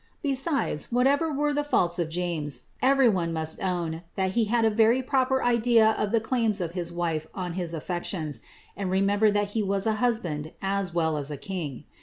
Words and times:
Besides, 0.23 0.91
whatever 0.91 1.31
were 1.31 1.53
the 1.53 1.63
faulls 1.63 1.99
of 1.99 2.09
James, 2.09 2.61
every 2.81 3.07
one 3.07 3.31
musi 3.31 3.63
own, 3.63 4.01
that 4.15 4.31
he 4.31 4.45
had 4.45 4.65
a 4.65 4.71
very 4.71 5.03
proper 5.03 5.43
idea 5.43 5.91
of 5.91 6.11
the 6.11 6.19
claims 6.19 6.59
of 6.59 6.75
a 6.75 6.91
wife 6.91 7.27
on 7.35 7.53
his 7.53 7.71
aiSe 7.71 7.85
tioiis, 8.01 8.39
and 8.75 8.89
remenihcred 8.89 9.33
ihat 9.35 9.45
he 9.49 9.61
was 9.61 9.85
a 9.85 9.97
husband 10.01 10.53
as 10.59 10.91
well 10.91 11.17
as 11.17 11.29
a 11.29 11.37
king. 11.37 11.83